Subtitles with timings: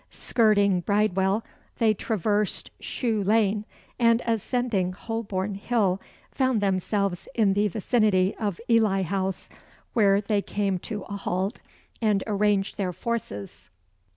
[0.09, 1.45] Skirting Bridewell,
[1.77, 3.65] they traversed Shoe Lane,
[3.99, 9.47] and ascending Holborn Hill, found themselves in the vicinity of Ely House,
[9.93, 11.59] where they came to a halt,
[12.01, 13.69] and arranged their forces.